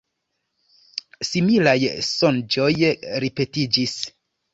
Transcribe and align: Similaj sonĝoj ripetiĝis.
Similaj 1.31 1.73
sonĝoj 2.07 2.71
ripetiĝis. 3.25 3.95